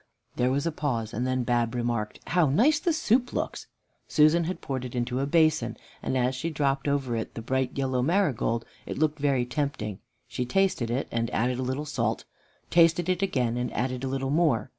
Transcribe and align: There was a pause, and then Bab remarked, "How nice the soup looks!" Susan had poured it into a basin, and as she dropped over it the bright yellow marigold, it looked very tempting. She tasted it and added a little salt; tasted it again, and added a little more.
There 0.35 0.49
was 0.49 0.65
a 0.65 0.71
pause, 0.71 1.13
and 1.13 1.27
then 1.27 1.43
Bab 1.43 1.75
remarked, 1.75 2.21
"How 2.29 2.47
nice 2.49 2.79
the 2.79 2.91
soup 2.91 3.33
looks!" 3.33 3.67
Susan 4.07 4.45
had 4.45 4.59
poured 4.59 4.83
it 4.83 4.95
into 4.95 5.19
a 5.19 5.27
basin, 5.27 5.77
and 6.01 6.17
as 6.17 6.33
she 6.33 6.49
dropped 6.49 6.87
over 6.87 7.15
it 7.15 7.35
the 7.35 7.41
bright 7.43 7.77
yellow 7.77 8.01
marigold, 8.01 8.65
it 8.87 8.97
looked 8.97 9.19
very 9.19 9.45
tempting. 9.45 9.99
She 10.27 10.43
tasted 10.43 10.89
it 10.89 11.07
and 11.11 11.29
added 11.29 11.59
a 11.59 11.61
little 11.61 11.85
salt; 11.85 12.25
tasted 12.71 13.09
it 13.09 13.21
again, 13.21 13.57
and 13.57 13.71
added 13.75 14.03
a 14.03 14.07
little 14.07 14.31
more. 14.31 14.69